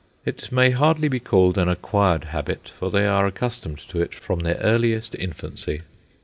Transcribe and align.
It 0.25 0.51
may 0.51 0.71
hardly 0.71 1.09
be 1.09 1.19
called 1.19 1.59
an 1.59 1.69
acquired 1.69 2.23
habit, 2.23 2.71
for 2.79 2.89
they 2.89 3.05
are 3.05 3.27
accustomed 3.27 3.77
to 3.89 4.01
it 4.01 4.15
from 4.15 4.39
their 4.39 4.55
earliest 4.55 5.13
infancy. 5.13 5.83